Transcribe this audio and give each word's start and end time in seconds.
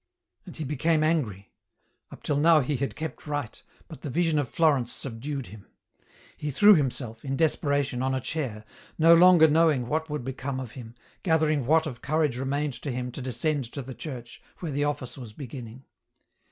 And 0.47 0.57
he 0.57 0.63
became 0.63 1.03
angry. 1.03 1.51
Up 2.09 2.23
till 2.23 2.37
now 2.37 2.61
he 2.61 2.77
had 2.77 2.95
kept 2.95 3.27
right, 3.27 3.61
but 3.87 4.01
the 4.01 4.09
vision 4.09 4.39
of 4.39 4.49
Florence 4.49 4.91
subdued 4.91 5.45
him. 5.45 5.67
He 6.35 6.49
threw 6.49 6.73
himself, 6.73 7.23
in 7.23 7.37
desperation, 7.37 8.01
on 8.01 8.15
a 8.15 8.19
chair, 8.19 8.65
no 8.97 9.13
longer 9.13 9.47
knowing 9.47 9.85
what 9.85 10.09
would 10.09 10.23
become 10.23 10.59
of 10.59 10.71
him, 10.71 10.95
gathering 11.21 11.67
what 11.67 11.85
of 11.85 12.01
courage 12.01 12.39
remained 12.39 12.73
to 12.81 12.89
him 12.89 13.11
to 13.11 13.21
descend 13.21 13.71
to 13.73 13.83
the 13.83 13.93
church, 13.93 14.41
where 14.57 14.71
the 14.71 14.85
Office 14.85 15.19
was 15.19 15.33
beginning. 15.33 15.85